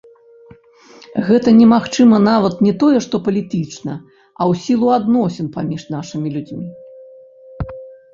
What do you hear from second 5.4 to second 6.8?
паміж нашымі людзьмі.